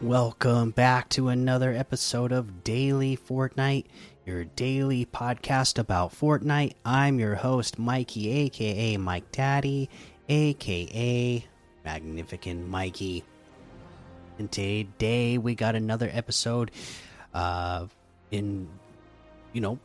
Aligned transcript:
Welcome 0.00 0.70
back 0.70 1.10
to 1.10 1.28
another 1.28 1.74
episode 1.74 2.32
of 2.32 2.64
Daily 2.64 3.18
Fortnite, 3.18 3.84
your 4.24 4.44
daily 4.44 5.04
podcast 5.04 5.78
about 5.78 6.14
Fortnite. 6.14 6.72
I'm 6.86 7.20
your 7.20 7.34
host, 7.34 7.78
Mikey, 7.78 8.30
aka 8.30 8.96
Mike 8.96 9.30
Daddy, 9.30 9.90
aka 10.26 11.44
Magnificent 11.84 12.66
Mikey. 12.66 13.24
And 14.38 14.50
today 14.50 15.36
we 15.36 15.54
got 15.54 15.74
another 15.74 16.08
episode, 16.10 16.70
uh, 17.34 17.84
in, 18.30 18.68
you 19.52 19.60
know, 19.60 19.78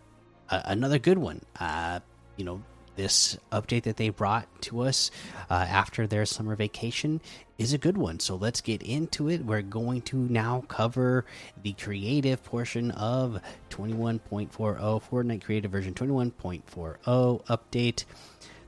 uh, 0.50 0.62
another 0.64 0.98
good 0.98 1.18
one. 1.18 1.42
Uh, 1.60 2.00
you 2.38 2.46
know, 2.46 2.64
this 2.96 3.38
update 3.52 3.84
that 3.84 3.98
they 3.98 4.10
brought 4.10 4.48
to 4.62 4.82
us 4.82 5.12
uh, 5.50 5.54
after 5.54 6.08
their 6.08 6.26
summer 6.26 6.56
vacation 6.56 7.22
is 7.58 7.74
a 7.74 7.78
good 7.78 7.98
one. 7.98 8.20
So 8.20 8.36
let's 8.36 8.62
get 8.62 8.82
into 8.84 9.30
it. 9.30 9.46
We're 9.46 9.62
going 9.62 10.02
to 10.04 10.18
now 10.18 10.64
cover 10.68 11.26
the 11.62 11.74
creative 11.74 12.44
portion 12.44 12.92
of 12.92 13.40
21.40 13.70 14.50
Fortnite 14.50 15.44
Creative 15.44 15.72
version 15.72 15.94
21.40 15.94 17.46
update. 17.46 18.06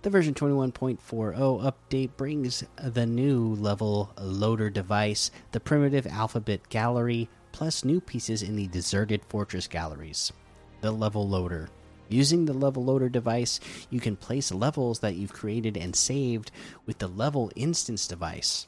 The 0.03 0.09
version 0.09 0.34
21.40 0.34 1.73
update 1.91 2.12
brings 2.16 2.64
the 2.81 3.06
new 3.06 3.56
level 3.56 4.14
loader 4.22 4.69
device, 4.69 5.31
the 5.52 5.59
primitive 5.59 6.08
alphabet 6.08 6.69
gallery, 6.69 7.30
plus 7.52 7.84
new 7.84 8.00
pieces 8.00 8.44
in 8.44 8.56
the 8.56 8.67
deserted 8.67 9.22
fortress 9.25 9.67
galleries. 9.67 10.31
The 10.81 10.91
level 10.91 11.28
loader. 11.28 11.69
Using 12.09 12.45
the 12.45 12.53
level 12.53 12.83
loader 12.86 13.09
device, 13.09 13.59
you 13.89 14.00
can 14.00 14.16
place 14.16 14.52
levels 14.52 15.00
that 15.00 15.16
you've 15.16 15.33
created 15.33 15.75
and 15.75 15.95
saved 15.95 16.52
with 16.86 17.00
the 17.00 17.08
level 17.08 17.52
instance 17.55 18.08
device. 18.08 18.67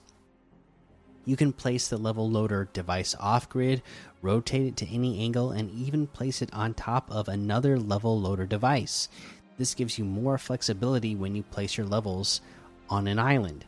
You 1.26 1.36
can 1.36 1.54
place 1.54 1.88
the 1.88 1.98
level 1.98 2.30
loader 2.30 2.70
device 2.74 3.16
off 3.20 3.48
grid, 3.48 3.82
rotate 4.22 4.66
it 4.66 4.78
to 4.78 4.88
any 4.88 5.20
angle, 5.20 5.52
and 5.52 5.70
even 5.72 6.08
place 6.08 6.42
it 6.42 6.54
on 6.54 6.74
top 6.74 7.10
of 7.12 7.28
another 7.28 7.80
level 7.80 8.20
loader 8.20 8.46
device. 8.46 9.10
This 9.58 9.76
gives 9.76 10.00
you 10.00 10.06
more 10.06 10.38
flexibility 10.38 11.16
when 11.16 11.36
you 11.36 11.44
place 11.44 11.78
your 11.78 11.86
levels 11.86 12.42
on 12.90 13.08
an 13.08 13.20
island. 13.20 13.66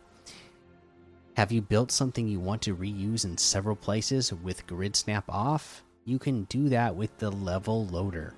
Have 1.38 1.52
you 1.52 1.62
built 1.62 1.92
something 1.92 2.28
you 2.28 2.40
want 2.40 2.62
to 2.64 2.76
reuse 2.76 3.26
in 3.26 3.38
several 3.38 3.76
places 3.76 4.34
with 4.34 4.68
grid 4.68 4.96
snap 4.96 5.26
off? 5.30 5.84
You 6.04 6.20
can 6.20 6.44
do 6.46 6.70
that 6.70 6.96
with 6.96 7.18
the 7.20 7.30
level 7.32 7.86
loader. 7.86 8.34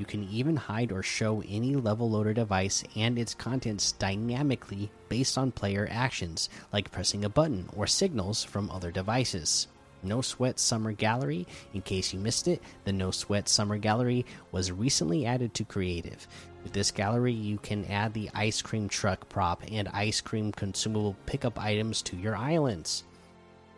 You 0.00 0.06
can 0.06 0.26
even 0.30 0.56
hide 0.56 0.92
or 0.92 1.02
show 1.02 1.42
any 1.46 1.76
level 1.76 2.08
loader 2.08 2.32
device 2.32 2.82
and 2.96 3.18
its 3.18 3.34
contents 3.34 3.92
dynamically 3.92 4.90
based 5.10 5.36
on 5.36 5.52
player 5.52 5.86
actions, 5.90 6.48
like 6.72 6.90
pressing 6.90 7.22
a 7.26 7.28
button 7.28 7.68
or 7.76 7.86
signals 7.86 8.42
from 8.42 8.70
other 8.70 8.90
devices. 8.90 9.68
No 10.02 10.22
Sweat 10.22 10.58
Summer 10.58 10.92
Gallery. 10.92 11.46
In 11.74 11.82
case 11.82 12.14
you 12.14 12.18
missed 12.18 12.48
it, 12.48 12.62
the 12.84 12.94
No 12.94 13.10
Sweat 13.10 13.46
Summer 13.46 13.76
Gallery 13.76 14.24
was 14.52 14.72
recently 14.72 15.26
added 15.26 15.52
to 15.52 15.64
Creative. 15.64 16.26
With 16.62 16.72
this 16.72 16.90
gallery, 16.90 17.34
you 17.34 17.58
can 17.58 17.84
add 17.84 18.14
the 18.14 18.30
ice 18.34 18.62
cream 18.62 18.88
truck 18.88 19.28
prop 19.28 19.62
and 19.70 19.86
ice 19.88 20.22
cream 20.22 20.50
consumable 20.50 21.14
pickup 21.26 21.60
items 21.60 22.00
to 22.04 22.16
your 22.16 22.34
islands 22.34 23.04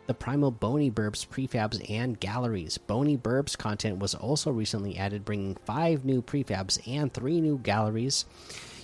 the 0.05 0.13
Primal 0.13 0.51
Bony 0.51 0.91
Burbs 0.91 1.25
prefabs 1.25 1.83
and 1.89 2.19
galleries. 2.19 2.77
Bony 2.77 3.17
Burbs 3.17 3.57
content 3.57 3.99
was 3.99 4.13
also 4.13 4.51
recently 4.51 4.97
added, 4.97 5.23
bringing 5.23 5.55
five 5.65 6.03
new 6.03 6.21
prefabs 6.21 6.79
and 6.87 7.13
three 7.13 7.39
new 7.39 7.57
galleries. 7.57 8.25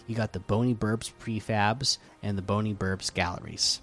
You 0.08 0.16
got 0.16 0.34
the 0.34 0.40
Bony 0.40 0.74
Burbs 0.74 1.12
prefabs 1.20 1.98
and 2.24 2.38
the 2.38 2.42
Bony 2.42 2.74
Burbs 2.74 3.14
galleries. 3.14 3.82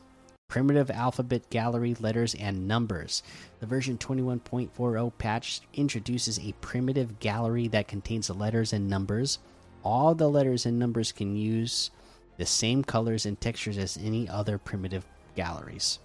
Primitive 0.49 0.91
alphabet 0.91 1.51
gallery 1.51 1.95
letters 1.99 2.35
and 2.35 2.67
numbers. 2.69 3.23
The 3.61 3.67
version 3.67 3.99
21.40 3.99 5.13
patch 5.19 5.61
introduces 5.75 6.39
a 6.39 6.55
primitive 6.61 7.19
gallery 7.19 7.69
that 7.69 7.89
contains 7.89 8.29
the 8.29 8.35
letters 8.35 8.73
and 8.73 8.89
numbers. 8.89 9.39
All 9.83 10.15
the 10.15 10.29
letters 10.29 10.65
and 10.65 10.79
numbers 10.79 11.13
can 11.13 11.37
use 11.37 11.91
the 12.39 12.47
same 12.47 12.85
colors 12.85 13.27
and 13.27 13.41
textures 13.41 13.77
as 13.77 13.97
any 13.97 14.29
other 14.29 14.57
primitive 14.57 15.05
galleries. 15.35 15.99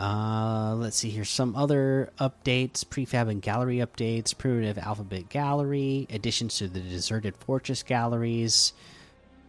Uh, 0.00 0.74
let's 0.76 0.96
see 0.96 1.10
here. 1.10 1.26
Some 1.26 1.54
other 1.54 2.10
updates 2.18 2.88
prefab 2.88 3.28
and 3.28 3.42
gallery 3.42 3.76
updates, 3.76 4.36
primitive 4.36 4.78
alphabet 4.78 5.28
gallery, 5.28 6.06
additions 6.08 6.56
to 6.56 6.68
the 6.68 6.80
deserted 6.80 7.36
fortress 7.36 7.82
galleries. 7.82 8.72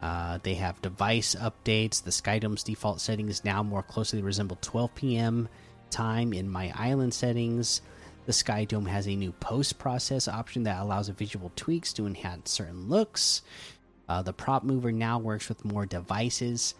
Uh, 0.02 0.40
they 0.44 0.56
have 0.56 0.82
device 0.82 1.36
updates. 1.36 2.04
The 2.04 2.12
Skydome's 2.12 2.64
default 2.64 3.00
settings 3.00 3.46
now 3.46 3.64
more 3.64 3.82
closely 3.82 4.22
resemble 4.22 4.58
12 4.60 4.94
p.m. 4.94 5.48
time 5.90 6.34
in 6.34 6.50
my 6.50 6.74
island 6.76 7.14
settings. 7.14 7.82
The 8.26 8.34
Skydome 8.34 8.90
has 8.90 9.08
a 9.08 9.16
new 9.16 9.32
post 9.32 9.80
process 9.80 10.28
option 10.28 10.64
that 10.64 10.82
allows 10.82 11.08
visual 11.08 11.54
tweaks 11.56 11.94
to 11.94 12.06
enhance 12.06 12.52
certain 12.52 12.90
looks. 12.90 13.42
Uh, 14.10 14.22
the 14.22 14.34
prop 14.34 14.64
mover 14.64 14.92
now 14.92 15.18
works 15.18 15.48
with 15.48 15.64
more 15.64 15.86
devices. 15.86 16.76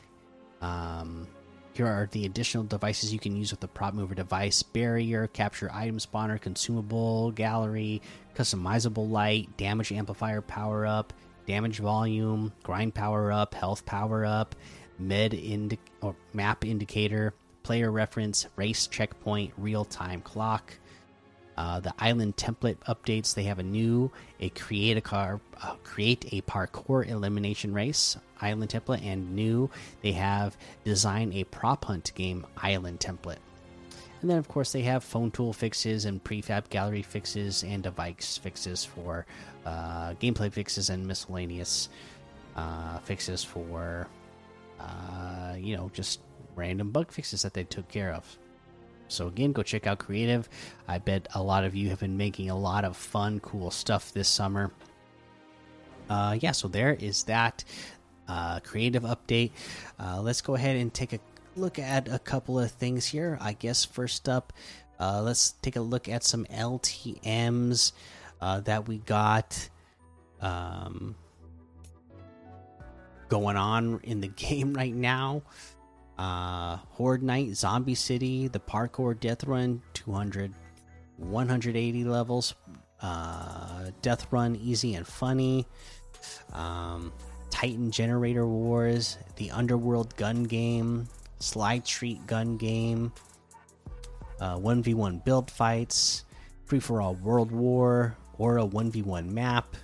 Um, 0.60 1.28
here 1.74 1.88
are 1.88 2.10
the 2.12 2.26
additional 2.26 2.64
devices 2.64 3.14
you 3.14 3.20
can 3.20 3.36
use 3.36 3.52
with 3.52 3.62
the 3.62 3.68
prop 3.68 3.94
mover 3.94 4.16
device 4.16 4.62
barrier, 4.62 5.28
capture 5.28 5.72
item 5.74 5.98
spawner, 6.00 6.40
consumable, 6.40 7.32
gallery, 7.32 8.02
customizable 8.36 9.10
light, 9.10 9.56
damage 9.58 9.92
amplifier 9.92 10.42
power 10.42 10.86
up, 10.86 11.14
damage 11.48 11.80
volume, 11.80 12.52
grind 12.64 12.94
power 12.94 13.32
up, 13.32 13.54
health 13.54 13.86
power 13.86 14.26
up, 14.26 14.56
med 15.00 15.34
indi 15.34 15.80
or 16.02 16.16
map 16.34 16.66
indicator, 16.66 17.34
player 17.64 17.92
reference, 17.92 18.48
race 18.56 18.88
checkpoint, 18.88 19.54
real 19.58 19.86
time 19.86 20.22
clock. 20.22 20.74
Uh, 21.58 21.80
the 21.80 21.94
island 22.00 22.36
template 22.38 22.78
updates. 22.88 23.34
They 23.34 23.44
have 23.44 23.60
a 23.60 23.64
new 23.64 24.12
a 24.40 24.50
create 24.50 24.98
a 24.98 25.02
car 25.02 25.40
uh, 25.62 25.76
create 25.84 26.26
a 26.32 26.42
parkour 26.42 27.08
elimination 27.08 27.74
race 27.74 28.18
island 28.42 28.72
template, 28.72 29.06
and 29.06 29.36
new 29.36 29.70
they 30.02 30.12
have 30.14 30.58
design 30.84 31.32
a 31.34 31.44
prop 31.46 31.86
hunt 31.86 32.12
game 32.16 32.46
island 32.58 33.00
template. 33.00 33.38
And 34.22 34.30
then, 34.30 34.38
of 34.38 34.48
course, 34.48 34.72
they 34.72 34.82
have 34.84 35.04
phone 35.04 35.32
tool 35.32 35.52
fixes 35.52 36.06
and 36.06 36.24
prefab 36.24 36.70
gallery 36.70 37.02
fixes 37.02 37.64
and 37.64 37.82
device 37.82 38.38
fixes 38.38 38.86
for 38.86 39.26
uh, 39.66 40.14
gameplay 40.14 40.52
fixes 40.52 40.90
and 40.90 41.08
miscellaneous 41.08 41.90
uh, 42.56 43.00
fixes 43.00 43.44
for, 43.44 44.08
uh, 44.80 45.56
you 45.58 45.76
know, 45.76 45.90
just 45.94 46.22
random 46.56 46.92
bug 46.92 47.12
fixes 47.12 47.42
that 47.42 47.54
they 47.54 47.64
took 47.64 47.88
care 47.88 48.14
of. 48.14 48.38
So 49.08 49.28
again, 49.28 49.52
go 49.52 49.64
check 49.64 49.88
out 49.88 50.00
Creative. 50.00 50.48
I 50.88 51.00
bet 51.00 51.28
a 51.34 51.42
lot 51.42 51.64
of 51.64 51.76
you 51.76 51.90
have 51.90 52.00
been 52.00 52.16
making 52.16 52.50
a 52.50 52.58
lot 52.58 52.86
of 52.86 52.96
fun, 52.96 53.40
cool 53.40 53.72
stuff 53.72 54.14
this 54.14 54.30
summer. 54.30 54.72
Uh, 56.10 56.38
yeah, 56.40 56.52
so 56.52 56.68
there 56.68 56.94
is 56.94 57.24
that 57.24 57.64
uh, 58.28 58.60
creative 58.62 59.04
update. 59.04 59.52
Uh, 60.00 60.22
let's 60.22 60.42
go 60.42 60.56
ahead 60.56 60.76
and 60.78 60.94
take 60.94 61.14
a 61.14 61.20
look 61.56 61.80
at 61.80 62.08
a 62.08 62.20
couple 62.20 62.60
of 62.60 62.72
things 62.72 63.06
here. 63.06 63.38
I 63.42 63.54
guess 63.54 63.86
first 63.86 64.30
up, 64.30 64.54
uh, 65.00 65.22
let's 65.22 65.54
take 65.62 65.76
a 65.76 65.82
look 65.82 66.08
at 66.08 66.24
some 66.24 66.46
LTM's 66.46 67.94
uh, 68.40 68.62
that 68.62 68.88
we 68.88 69.00
got 69.00 69.70
um, 70.42 71.16
going 73.30 73.58
on 73.58 74.00
in 74.04 74.22
the 74.22 74.28
game 74.36 74.74
right 74.74 74.94
now 74.94 75.44
uh, 76.22 76.78
Horde 76.92 77.24
Night, 77.24 77.56
Zombie 77.56 77.96
City, 77.96 78.48
the 78.48 78.60
Parkour 78.60 79.20
Death 79.20 79.44
Run, 79.46 79.82
200, 79.94 80.54
180 81.18 82.04
levels, 82.04 82.54
uh, 83.02 83.90
Death 84.04 84.32
Run, 84.32 84.56
Easy 84.56 84.94
and 84.94 85.08
Funny, 85.08 85.66
um, 86.54 87.12
Titan 87.52 87.92
Generator 87.92 88.48
Wars, 88.48 89.18
the 89.36 89.52
Underworld 89.52 90.16
Gun 90.16 90.44
Game, 90.44 91.08
Sly 91.38 91.80
Treat 91.80 92.26
Gun 92.26 92.58
Game, 92.58 93.14
uh, 94.40 94.58
1v1 94.58 95.24
Build 95.24 95.52
Fights, 95.52 96.26
Free 96.66 96.80
for 96.80 97.02
All 97.02 97.14
World 97.16 97.52
War, 97.52 98.18
Aura 98.40 98.66
1v1 98.66 99.30
Map, 99.30 99.76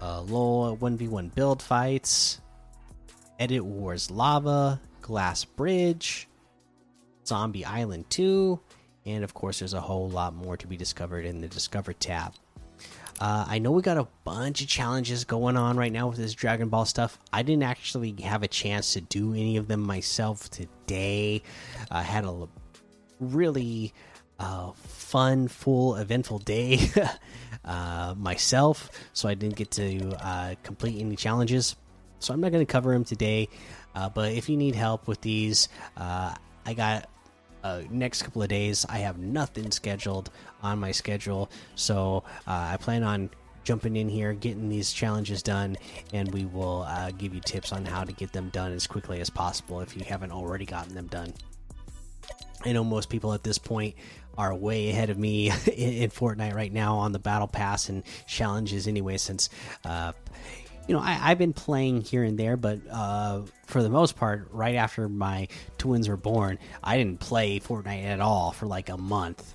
uh, 0.00 0.22
LOL 0.22 0.76
1v1 0.76 1.34
Build 1.34 1.60
Fights. 1.60 2.40
Edit 3.40 3.64
Wars 3.64 4.10
Lava, 4.10 4.78
Glass 5.00 5.46
Bridge, 5.46 6.28
Zombie 7.26 7.64
Island 7.64 8.04
2, 8.10 8.60
and 9.06 9.24
of 9.24 9.32
course, 9.32 9.60
there's 9.60 9.72
a 9.72 9.80
whole 9.80 10.10
lot 10.10 10.34
more 10.34 10.58
to 10.58 10.66
be 10.66 10.76
discovered 10.76 11.24
in 11.24 11.40
the 11.40 11.48
Discover 11.48 11.94
tab. 11.94 12.34
Uh, 13.20 13.44
I 13.46 13.58
know 13.58 13.70
we 13.70 13.82
got 13.82 13.98
a 13.98 14.08
bunch 14.24 14.62
of 14.62 14.68
challenges 14.68 15.24
going 15.24 15.56
on 15.56 15.76
right 15.76 15.92
now 15.92 16.08
with 16.08 16.16
this 16.16 16.32
Dragon 16.32 16.68
Ball 16.68 16.84
stuff. 16.86 17.18
I 17.32 17.42
didn't 17.42 17.64
actually 17.64 18.12
have 18.22 18.42
a 18.42 18.48
chance 18.48 18.94
to 18.94 19.00
do 19.00 19.32
any 19.32 19.56
of 19.56 19.68
them 19.68 19.80
myself 19.80 20.48
today. 20.48 21.42
I 21.90 22.02
had 22.02 22.24
a 22.24 22.48
really 23.18 23.92
uh, 24.38 24.72
fun, 24.72 25.48
full, 25.48 25.96
eventful 25.96 26.38
day 26.38 26.80
uh, 27.64 28.14
myself, 28.16 28.90
so 29.12 29.28
I 29.28 29.34
didn't 29.34 29.56
get 29.56 29.70
to 29.72 30.16
uh, 30.24 30.54
complete 30.62 30.98
any 30.98 31.16
challenges 31.16 31.76
so 32.20 32.34
I'm 32.34 32.40
not 32.40 32.52
going 32.52 32.64
to 32.64 32.70
cover 32.70 32.92
them 32.92 33.04
today. 33.04 33.48
Uh, 33.94 34.08
but 34.08 34.32
if 34.32 34.48
you 34.48 34.56
need 34.56 34.76
help 34.76 35.08
with 35.08 35.20
these, 35.22 35.68
uh, 35.96 36.34
I 36.64 36.74
got 36.74 37.08
uh, 37.62 37.82
next 37.90 38.22
couple 38.22 38.42
of 38.42 38.48
days, 38.48 38.86
I 38.88 38.98
have 38.98 39.18
nothing 39.18 39.70
scheduled 39.70 40.30
on 40.62 40.78
my 40.78 40.92
schedule, 40.92 41.50
so 41.74 42.24
uh, 42.46 42.70
I 42.72 42.76
plan 42.76 43.02
on 43.02 43.30
jumping 43.64 43.96
in 43.96 44.08
here, 44.08 44.32
getting 44.32 44.68
these 44.68 44.92
challenges 44.92 45.42
done, 45.42 45.76
and 46.12 46.32
we 46.32 46.46
will 46.46 46.82
uh, 46.88 47.10
give 47.12 47.34
you 47.34 47.40
tips 47.40 47.72
on 47.72 47.84
how 47.84 48.04
to 48.04 48.12
get 48.12 48.32
them 48.32 48.48
done 48.50 48.72
as 48.72 48.86
quickly 48.86 49.20
as 49.20 49.30
possible 49.30 49.80
if 49.80 49.96
you 49.96 50.04
haven't 50.04 50.32
already 50.32 50.64
gotten 50.64 50.94
them 50.94 51.06
done. 51.06 51.32
I 52.64 52.72
know 52.72 52.84
most 52.84 53.08
people 53.08 53.32
at 53.32 53.42
this 53.42 53.58
point 53.58 53.94
are 54.36 54.54
way 54.54 54.90
ahead 54.90 55.10
of 55.10 55.18
me 55.18 55.50
in, 55.50 55.54
in 55.76 56.10
Fortnite 56.10 56.54
right 56.54 56.72
now 56.72 56.96
on 56.96 57.12
the 57.12 57.18
battle 57.18 57.48
pass 57.48 57.88
and 57.88 58.02
challenges 58.26 58.86
anyway, 58.86 59.16
since 59.16 59.50
uh, 59.84 60.12
you 60.86 60.94
know, 60.94 61.00
I, 61.00 61.12
have 61.12 61.38
been 61.38 61.52
playing 61.52 62.02
here 62.02 62.24
and 62.24 62.38
there, 62.38 62.56
but 62.56 62.80
uh, 62.90 63.42
for 63.66 63.82
the 63.82 63.90
most 63.90 64.16
part, 64.16 64.48
right 64.50 64.74
after 64.74 65.08
my 65.08 65.48
twins 65.78 66.08
were 66.08 66.16
born, 66.16 66.58
I 66.82 66.96
didn't 66.96 67.20
play 67.20 67.60
Fortnite 67.60 68.04
at 68.04 68.20
all 68.20 68.52
for 68.52 68.66
like 68.66 68.88
a 68.88 68.96
month, 68.96 69.54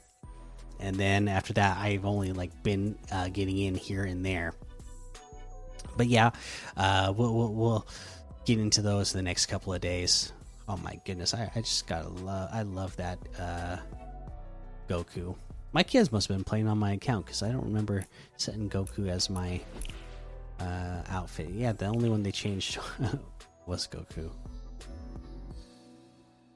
and 0.80 0.95
then 0.95 1.27
after 1.27 1.54
that, 1.54 1.77
I've 1.77 2.06
only 2.06 2.31
like 2.31 2.63
been 2.63 2.98
uh, 3.12 3.30
getting 3.30 3.57
in 3.57 3.75
here 3.75 4.04
and 4.04 4.25
there. 4.25 4.54
But 5.98 6.07
yeah, 6.07 6.31
uh, 6.77 7.13
we'll, 7.16 7.33
we'll, 7.33 7.54
we'll 7.54 7.88
get 8.45 8.60
into 8.60 8.81
those 8.81 9.13
in 9.13 9.18
the 9.18 9.24
next 9.24 9.48
couple 9.48 9.74
of 9.74 9.81
days. 9.81 10.31
Oh 10.68 10.78
my 10.78 11.00
goodness, 11.06 11.33
I, 11.33 11.51
I 11.56 11.62
just 11.62 11.88
gotta 11.88 12.10
love. 12.10 12.50
I 12.51 12.63
love 12.63 12.95
that 12.98 13.19
uh, 13.39 13.78
Goku. 14.89 15.36
My 15.74 15.83
kids 15.83 16.12
must 16.12 16.28
have 16.28 16.38
been 16.38 16.44
playing 16.44 16.68
on 16.68 16.78
my 16.78 16.94
account 16.94 17.25
because 17.25 17.44
I 17.44 17.51
don't 17.51 17.66
remember 17.66 18.06
setting 18.38 18.69
Goku 18.69 19.10
as 19.10 19.30
my 19.30 19.60
uh, 20.60 21.02
outfit. 21.10 21.50
Yeah, 21.50 21.74
the 21.74 21.86
only 21.86 22.10
one 22.10 22.24
they 22.24 22.31
changed 22.31 22.80
was 23.66 23.88
Goku. 23.88 24.31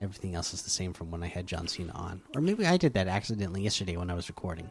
Everything 0.02 0.36
else 0.36 0.54
is 0.54 0.62
the 0.62 0.70
same 0.70 0.94
from 0.94 1.12
when 1.12 1.24
I 1.24 1.28
had 1.28 1.46
John 1.46 1.68
Cena 1.68 1.92
on. 1.94 2.22
Or 2.36 2.42
maybe 2.42 2.66
I 2.66 2.78
did 2.78 2.94
that 2.94 3.08
accidentally 3.08 3.62
yesterday 3.62 3.98
when 3.98 4.10
I 4.10 4.14
was 4.14 4.30
recording. 4.30 4.70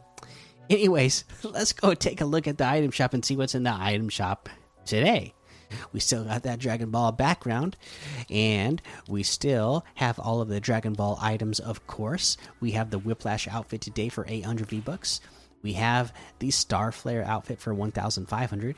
Anyways, 0.70 1.24
let's 1.42 1.72
go 1.72 1.94
take 1.94 2.20
a 2.20 2.24
look 2.24 2.46
at 2.46 2.58
the 2.58 2.66
item 2.66 2.90
shop 2.90 3.14
and 3.14 3.24
see 3.24 3.36
what's 3.36 3.54
in 3.54 3.62
the 3.62 3.74
item 3.74 4.08
shop 4.08 4.48
today. 4.86 5.34
We 5.92 6.00
still 6.00 6.24
got 6.24 6.44
that 6.44 6.60
Dragon 6.60 6.90
Ball 6.90 7.12
background, 7.12 7.76
and 8.30 8.80
we 9.06 9.22
still 9.22 9.84
have 9.96 10.18
all 10.18 10.40
of 10.40 10.48
the 10.48 10.60
Dragon 10.60 10.94
Ball 10.94 11.18
items, 11.20 11.60
of 11.60 11.86
course. 11.86 12.38
We 12.58 12.70
have 12.70 12.90
the 12.90 12.98
Whiplash 12.98 13.46
outfit 13.48 13.82
today 13.82 14.08
for 14.08 14.24
800 14.26 14.66
V 14.66 14.80
Bucks. 14.80 15.20
We 15.62 15.74
have 15.74 16.12
the 16.38 16.50
Star 16.50 16.90
Flare 16.90 17.22
outfit 17.22 17.60
for 17.60 17.74
1,500 17.74 18.76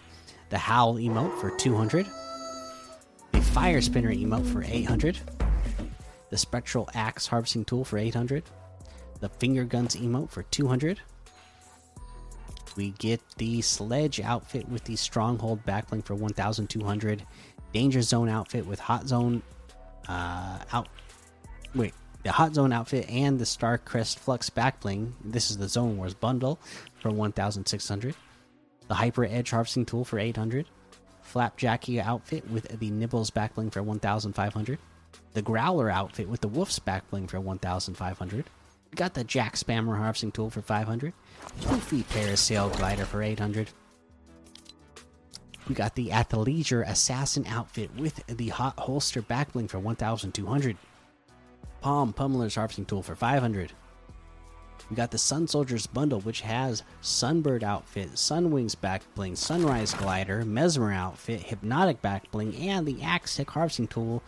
the 0.51 0.59
Howl 0.59 0.97
emote 0.97 1.37
for 1.41 1.51
200, 1.51 2.07
the 3.33 3.41
Fire 3.41 3.81
Spinner 3.81 4.13
emote 4.13 4.47
for 4.47 4.65
800, 4.65 5.19
the 6.29 6.37
Spectral 6.37 6.91
Axe 6.93 7.29
harvesting 7.29 7.65
tool 7.65 7.85
for 7.85 7.99
800, 7.99 8.43
the 9.21 9.29
Finger 9.29 9.65
Guns 9.65 9.97
emote 9.97 10.31
for 10.31 10.43
200. 10.43 11.01
We 12.77 12.91
get 12.91 13.21
the 13.37 13.63
Sledge 13.63 14.21
outfit 14.21 14.69
with 14.69 14.85
the 14.85 14.97
Stronghold 14.97 15.65
backbling 15.65 16.05
for 16.05 16.15
1200, 16.15 17.25
Danger 17.73 18.03
Zone 18.03 18.29
outfit 18.29 18.67
with 18.67 18.81
Hot 18.81 19.07
Zone 19.07 19.43
uh, 20.09 20.59
out. 20.73 20.89
Wait, 21.75 21.95
the 22.25 22.33
Hot 22.33 22.55
Zone 22.55 22.73
outfit 22.73 23.09
and 23.09 23.39
the 23.39 23.47
Star 23.47 23.79
Crest 23.79 24.19
Flux 24.19 24.51
backbling. 24.51 25.13
This 25.25 25.51
is 25.51 25.59
the 25.59 25.69
Zone 25.69 25.97
Wars 25.97 26.15
bundle 26.15 26.59
for 27.01 27.11
1600 27.11 28.17
the 28.91 28.97
Hyper 28.97 29.25
Edge 29.25 29.51
harvesting 29.51 29.87
tool 29.87 30.05
for 30.05 30.19
800, 30.19 30.67
Flapjackie 31.33 32.03
outfit 32.03 32.51
with 32.51 32.67
the 32.81 32.91
Nibbles 32.91 33.31
backbling 33.31 33.73
for 33.73 33.85
1500, 33.85 34.81
the 35.33 35.43
Growler 35.43 35.89
outfit 35.89 36.29
with 36.29 36.41
the 36.41 36.49
Wolf's 36.49 36.81
backbling 36.81 37.31
for 37.31 37.41
1500. 37.41 38.51
We 38.91 38.97
got 38.97 39.15
the 39.15 39.23
Jack 39.23 39.55
Spammer 39.55 39.97
harvesting 39.97 40.33
tool 40.33 40.51
for 40.51 40.61
500, 40.61 41.13
Goofy 41.69 42.03
Parasail 42.03 42.77
glider 42.79 43.05
for 43.05 43.23
800. 43.23 43.71
We 45.69 45.77
got 45.77 45.95
the 45.95 46.09
Athleisure 46.09 46.85
Assassin 46.85 47.47
outfit 47.47 47.95
with 47.95 48.27
the 48.27 48.49
Hot 48.49 48.77
Holster 48.77 49.23
backbling 49.23 49.71
for 49.71 49.79
1200. 49.79 50.77
Palm 51.81 52.13
Pummeler's 52.13 52.57
harvesting 52.57 52.87
tool 52.87 53.05
for 53.05 53.15
500. 53.15 53.73
We 54.89 54.97
got 54.97 55.11
the 55.11 55.19
Sun 55.19 55.49
Soldiers 55.49 55.87
bundle, 55.87 56.21
which 56.21 56.41
has 56.41 56.83
Sunbird 57.03 57.63
outfit, 57.63 58.13
Sunwings 58.13 58.81
back 58.81 59.03
bling, 59.15 59.37
Sunrise 59.37 59.95
glider, 59.95 60.45
Mesmer 60.45 60.93
outfit, 60.93 61.41
Hypnotic 61.43 62.01
back 62.01 62.31
bling, 62.31 62.57
and 62.57 62.87
the 62.87 63.03
Axe 63.03 63.37
Tick 63.37 63.51
harvesting 63.51 63.89
tool 63.89 64.23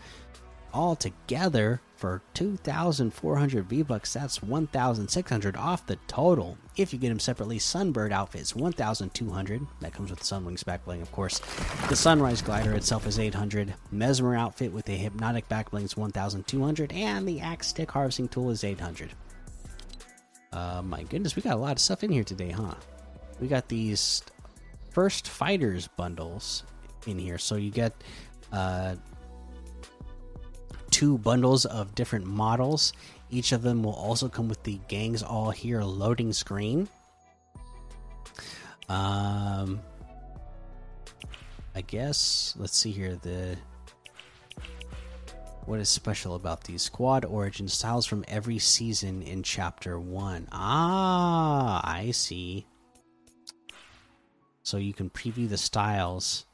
all 0.73 0.97
together 0.97 1.81
for 1.97 2.23
2,400 2.35 3.65
V 3.67 3.83
bucks. 3.83 4.15
That's 4.15 4.43
1,600 4.43 5.57
off 5.57 5.87
the 5.87 5.97
total. 6.09 6.59
If 6.77 6.93
you 6.93 6.99
get 6.99 7.11
them 7.11 7.21
separately, 7.21 7.59
Sunbird 7.59 8.11
outfits 8.11 8.57
1,200. 8.57 9.67
That 9.81 9.93
comes 9.93 10.11
with 10.11 10.21
Sunwings 10.23 10.65
back 10.65 10.85
bling, 10.85 11.03
of 11.03 11.13
course. 11.13 11.41
The 11.89 11.97
Sunrise 11.97 12.43
glider 12.43 12.73
itself 12.73 13.07
is 13.07 13.19
800. 13.19 13.75
Mesmer 13.91 14.35
outfit 14.35 14.73
with 14.73 14.87
the 14.87 14.97
Hypnotic 14.97 15.49
back 15.49 15.71
bling 15.71 15.85
is 15.85 15.97
1,200, 15.97 16.93
and 16.93 17.29
the 17.29 17.41
Axe 17.41 17.73
Tick 17.73 17.91
harvesting 17.91 18.29
tool 18.29 18.51
is 18.51 18.65
800. 18.65 19.13
Uh, 20.53 20.83
my 20.83 21.03
goodness, 21.05 21.35
we 21.35 21.43
got 21.43 21.55
a 21.55 21.61
lot 21.61 21.73
of 21.73 21.79
stuff 21.79 22.05
in 22.05 22.11
here 22.11 22.25
today, 22.25 22.51
huh? 22.51 22.75
We 23.41 23.49
got 23.49 23.69
these 23.69 24.23
first 24.91 25.29
fighters 25.29 25.89
bundles 25.89 26.65
in 27.07 27.19
here. 27.19 27.39
So 27.39 27.57
you 27.57 27.71
get 27.71 27.93
uh, 28.53 28.97
two 30.91 31.19
bundles 31.19 31.65
of 31.65 31.95
different 31.95 32.27
models. 32.27 32.93
Each 33.31 33.53
of 33.53 33.63
them 33.63 33.83
will 33.83 33.95
also 33.95 34.29
come 34.29 34.49
with 34.49 34.63
the 34.63 34.79
gangs 34.89 35.23
all 35.23 35.51
here 35.51 35.83
loading 35.83 36.33
screen. 36.33 36.89
Um, 38.89 39.81
I 41.75 41.81
guess 41.81 42.55
let's 42.59 42.77
see 42.77 42.91
here 42.91 43.17
the 43.17 43.57
what 45.67 45.81
is 45.81 45.89
special 45.89 46.35
about 46.35 46.65
these 46.65 46.83
squad 46.83 47.25
origin 47.25 47.69
styles 47.69 48.07
from 48.07 48.25
every 48.29 48.59
season 48.59 49.23
in 49.23 49.43
chapter 49.43 49.99
1? 49.99 50.49
Ah, 50.53 51.81
I 51.85 52.11
see. 52.11 52.67
So 54.63 54.77
you 54.77 54.93
can 54.93 55.11
preview 55.11 55.49
the 55.49 55.57
styles 55.57 56.47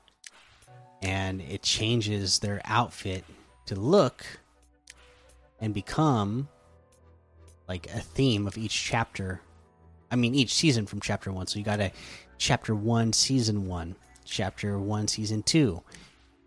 and 1.03 1.41
it 1.41 1.63
changes 1.63 2.39
their 2.39 2.61
outfit 2.65 3.25
to 3.67 3.75
look 3.75 4.25
and 5.61 5.73
become 5.75 6.49
like 7.69 7.87
a 7.87 8.01
theme 8.01 8.47
of 8.47 8.57
each 8.57 8.83
chapter. 8.85 9.41
I 10.11 10.17
mean, 10.17 10.35
each 10.35 10.55
season 10.55 10.87
from 10.87 11.01
chapter 11.01 11.31
1. 11.31 11.47
So 11.49 11.59
you 11.59 11.65
got 11.65 11.81
a 11.81 11.93
chapter 12.39 12.75
1, 12.75 13.13
season 13.13 13.67
1, 13.67 13.95
chapter 14.25 14.79
1, 14.79 15.09
season 15.09 15.43
2. 15.43 15.83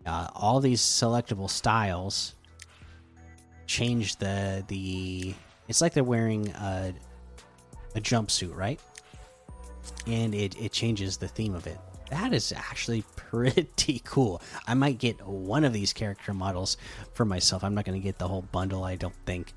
Uh, 0.04 0.28
all 0.34 0.58
these 0.58 0.80
selectable 0.80 1.48
styles 1.48 2.34
change 3.72 4.16
the 4.16 4.64
the. 4.68 5.34
It's 5.68 5.80
like 5.80 5.94
they're 5.94 6.04
wearing 6.04 6.50
a 6.50 6.92
a 7.94 8.00
jumpsuit, 8.00 8.54
right? 8.54 8.80
And 10.06 10.34
it 10.34 10.60
it 10.60 10.72
changes 10.72 11.16
the 11.16 11.28
theme 11.28 11.54
of 11.54 11.66
it. 11.66 11.78
That 12.10 12.34
is 12.34 12.52
actually 12.52 13.02
pretty 13.16 14.02
cool. 14.04 14.42
I 14.66 14.74
might 14.74 14.98
get 14.98 15.26
one 15.26 15.64
of 15.64 15.72
these 15.72 15.92
character 15.94 16.34
models 16.34 16.76
for 17.14 17.24
myself. 17.24 17.64
I'm 17.64 17.74
not 17.74 17.86
going 17.86 17.98
to 17.98 18.04
get 18.04 18.18
the 18.18 18.28
whole 18.28 18.42
bundle. 18.42 18.84
I 18.84 18.96
don't 18.96 19.16
think. 19.24 19.54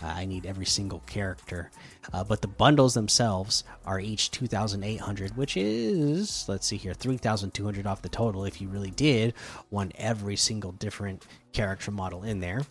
Uh, 0.00 0.06
I 0.06 0.26
need 0.26 0.46
every 0.46 0.64
single 0.64 1.00
character. 1.00 1.72
Uh, 2.12 2.22
but 2.22 2.40
the 2.40 2.46
bundles 2.46 2.94
themselves 2.94 3.64
are 3.84 3.98
each 3.98 4.30
2,800, 4.30 5.36
which 5.36 5.56
is, 5.56 6.44
let's 6.46 6.68
see 6.68 6.76
here, 6.76 6.94
3,200 6.94 7.84
off 7.84 8.00
the 8.00 8.08
total 8.08 8.44
if 8.44 8.60
you 8.60 8.68
really 8.68 8.92
did 8.92 9.34
want 9.70 9.90
every 9.96 10.36
single 10.36 10.70
different 10.70 11.26
character 11.52 11.90
model 11.90 12.22
in 12.22 12.38
there. 12.38 12.62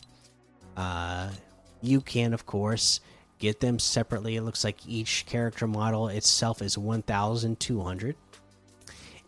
Uh, 0.78 1.32
you 1.82 2.00
can, 2.00 2.34
of 2.34 2.46
course, 2.46 3.02
get 3.40 3.60
them 3.60 3.80
separately. 3.80 4.36
It 4.36 4.44
looks 4.44 4.64
like 4.64 4.88
each 4.88 5.26
character 5.26 5.68
model 5.68 6.08
itself 6.08 6.62
is 6.62 6.78
1,200. 6.78 8.16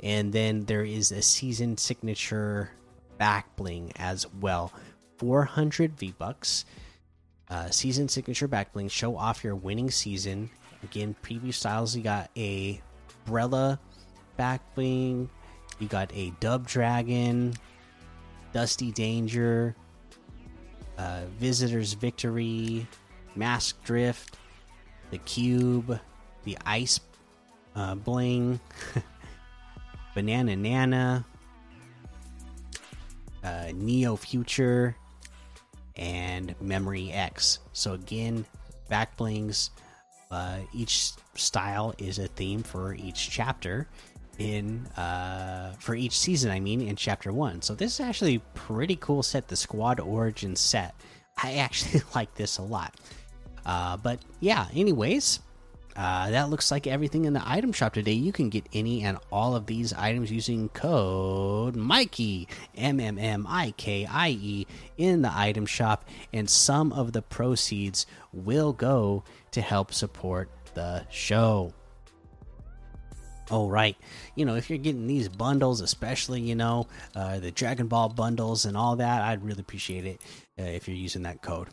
And 0.01 0.31
then 0.31 0.63
there 0.65 0.85
is 0.85 1.11
a 1.11 1.21
season 1.21 1.77
signature 1.77 2.71
back 3.17 3.53
bling 3.55 3.91
as 3.97 4.25
well. 4.39 4.71
400 5.17 5.97
V 5.97 6.13
Bucks. 6.17 6.65
Uh, 7.49 7.69
season 7.69 8.07
signature 8.07 8.47
back 8.47 8.71
bling. 8.71 8.87
Show 8.87 9.17
off 9.17 9.43
your 9.43 9.55
winning 9.55 9.91
season. 9.91 10.49
Again, 10.83 11.15
preview 11.21 11.53
styles. 11.53 11.95
You 11.95 12.03
got 12.03 12.29
a 12.37 12.81
Brella 13.27 13.79
back 14.37 14.61
bling. 14.75 15.29
You 15.79 15.87
got 15.87 16.11
a 16.13 16.31
Dub 16.39 16.67
Dragon. 16.67 17.53
Dusty 18.53 18.91
Danger 18.91 19.75
uh, 20.99 21.21
Visitor's 21.39 21.93
Victory, 21.93 22.85
Mask 23.35 23.81
Drift, 23.83 24.37
the 25.11 25.17
Cube, 25.19 25.97
the 26.43 26.57
Ice 26.65 26.99
uh, 27.75 27.95
Bling, 27.95 28.59
Banana 30.15 30.55
Nana, 30.55 31.25
uh, 33.43 33.71
Neo 33.73 34.17
Future, 34.17 34.95
and 35.95 36.53
Memory 36.59 37.11
X. 37.13 37.59
So, 37.71 37.93
again, 37.93 38.45
back 38.89 39.15
blings. 39.15 39.71
Uh, 40.29 40.59
each 40.73 41.13
style 41.33 41.95
is 41.97 42.19
a 42.19 42.27
theme 42.27 42.61
for 42.61 42.93
each 42.93 43.29
chapter 43.29 43.87
in 44.39 44.87
uh, 44.97 45.73
for 45.79 45.93
each 45.93 46.17
season. 46.17 46.49
I 46.49 46.59
mean, 46.59 46.81
in 46.81 46.95
chapter 46.95 47.31
one. 47.31 47.61
So 47.61 47.75
this 47.75 47.93
is 47.93 47.99
actually 47.99 48.39
pretty 48.55 48.95
cool 48.95 49.21
set, 49.21 49.47
the 49.47 49.55
Squad 49.55 49.99
Origin 49.99 50.55
set. 50.55 50.95
I 51.41 51.55
actually 51.55 52.01
like 52.15 52.33
this 52.35 52.57
a 52.57 52.63
lot. 52.63 52.95
Uh, 53.65 53.97
but 53.97 54.19
yeah, 54.39 54.67
anyways, 54.73 55.41
uh, 55.95 56.31
that 56.31 56.49
looks 56.49 56.71
like 56.71 56.87
everything 56.87 57.25
in 57.25 57.33
the 57.33 57.41
item 57.45 57.73
shop 57.73 57.93
today. 57.93 58.13
You 58.13 58.31
can 58.31 58.49
get 58.49 58.65
any 58.73 59.03
and 59.03 59.17
all 59.31 59.55
of 59.55 59.65
these 59.65 59.91
items 59.93 60.31
using 60.31 60.69
code 60.69 61.75
Mikey 61.75 62.47
M 62.77 62.99
M 62.99 63.17
M 63.19 63.45
I 63.47 63.73
K 63.75 64.05
I 64.09 64.29
E 64.29 64.67
in 64.97 65.21
the 65.21 65.31
item 65.33 65.65
shop, 65.65 66.05
and 66.31 66.49
some 66.49 66.93
of 66.93 67.11
the 67.11 67.21
proceeds 67.21 68.05
will 68.31 68.71
go 68.71 69.23
to 69.51 69.61
help 69.61 69.93
support 69.93 70.49
the 70.73 71.05
show. 71.09 71.73
Oh 73.51 73.67
right, 73.67 73.97
you 74.35 74.45
know 74.45 74.55
if 74.55 74.69
you're 74.69 74.77
getting 74.77 75.07
these 75.07 75.27
bundles, 75.27 75.81
especially 75.81 76.41
you 76.41 76.55
know 76.55 76.87
uh, 77.15 77.39
the 77.39 77.51
Dragon 77.51 77.87
Ball 77.87 78.09
bundles 78.09 78.65
and 78.65 78.77
all 78.77 78.95
that, 78.97 79.21
I'd 79.21 79.43
really 79.43 79.61
appreciate 79.61 80.05
it 80.05 80.21
uh, 80.59 80.63
if 80.63 80.87
you're 80.87 80.97
using 80.97 81.23
that 81.23 81.41
code. 81.41 81.69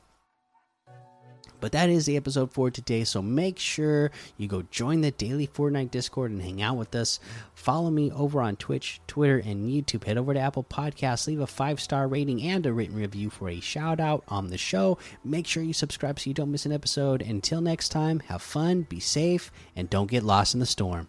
But 1.61 1.73
that 1.73 1.89
is 1.89 2.07
the 2.07 2.17
episode 2.17 2.53
for 2.53 2.71
today. 2.71 3.05
So 3.05 3.23
make 3.23 3.59
sure 3.59 4.11
you 4.37 4.49
go 4.49 4.63
join 4.71 5.01
the 5.01 5.11
daily 5.11 5.47
Fortnite 5.47 5.91
Discord 5.91 6.31
and 6.31 6.43
hang 6.43 6.61
out 6.63 6.77
with 6.77 6.95
us. 6.95 7.19
Follow 7.55 7.91
me 7.91 8.11
over 8.13 8.41
on 8.41 8.57
Twitch, 8.57 9.01
Twitter, 9.07 9.39
and 9.39 9.69
YouTube. 9.69 10.05
Head 10.05 10.19
over 10.19 10.35
to 10.35 10.41
Apple 10.41 10.65
Podcasts, 10.65 11.27
leave 11.27 11.41
a 11.41 11.47
five 11.47 11.81
star 11.81 12.09
rating 12.09 12.43
and 12.43 12.65
a 12.67 12.73
written 12.73 12.97
review 12.97 13.31
for 13.31 13.49
a 13.49 13.61
shout 13.61 14.01
out 14.01 14.23
on 14.29 14.49
the 14.49 14.59
show. 14.59 14.99
Make 15.25 15.47
sure 15.47 15.63
you 15.63 15.73
subscribe 15.73 16.21
so 16.21 16.29
you 16.31 16.35
don't 16.35 16.53
miss 16.53 16.67
an 16.67 16.73
episode. 16.73 17.23
Until 17.23 17.61
next 17.61 17.89
time, 17.89 18.21
have 18.29 18.43
fun, 18.43 18.83
be 18.83 19.01
safe, 19.01 19.51
and 19.75 19.89
don't 19.91 20.11
get 20.11 20.23
lost 20.23 20.55
in 20.55 20.61
the 20.61 20.67
storm. 20.67 21.09